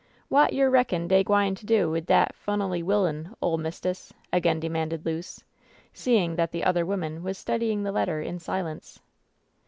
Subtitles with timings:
[0.31, 5.05] "Wot yer reckon dey gwine to do wid dat *funally willyun, ole mist'ess?" again demanded
[5.05, 5.43] Luce,
[5.93, 8.99] seeing that the other woman was studying the letter in silence.